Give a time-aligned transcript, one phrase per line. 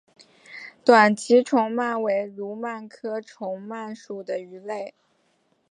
[0.83, 4.95] 短鳍虫鳗为蠕鳗科虫鳗属的鱼类。